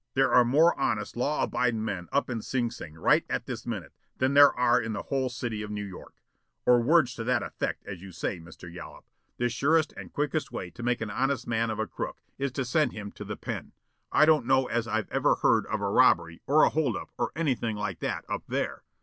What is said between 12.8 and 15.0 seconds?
him to the pen. I don't know as